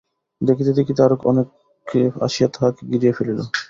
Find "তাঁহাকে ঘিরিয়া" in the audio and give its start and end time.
2.53-3.13